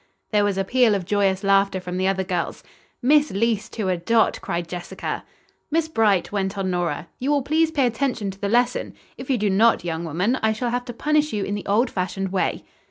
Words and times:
There 0.31 0.43
was 0.43 0.57
a 0.57 0.63
peal 0.63 0.95
of 0.95 1.05
joyous 1.05 1.43
laughter 1.43 1.79
from 1.79 1.97
the 1.97 2.07
other 2.07 2.23
girls. 2.23 2.63
"Miss 3.03 3.29
Leece 3.31 3.69
to 3.73 3.87
a 3.87 3.97
dot," 3.97 4.41
cried 4.41 4.67
Jessica. 4.67 5.23
"Miss 5.69 5.87
Bright," 5.87 6.31
went 6.31 6.57
on 6.57 6.71
Nora, 6.71 7.07
"you 7.19 7.29
will 7.29 7.43
please 7.43 7.69
pay 7.69 7.85
attention 7.85 8.31
to 8.31 8.41
the 8.41 8.49
lesson. 8.49 8.95
If 9.19 9.29
you 9.29 9.37
do 9.37 9.51
not, 9.51 9.83
young 9.85 10.03
woman, 10.03 10.37
I 10.41 10.53
shall 10.53 10.71
have 10.71 10.85
to 10.85 10.93
punish 10.93 11.33
you 11.33 11.43
in 11.43 11.53
the 11.53 11.67
old 11.67 11.91
fashioned 11.91 12.29
way." 12.31 12.63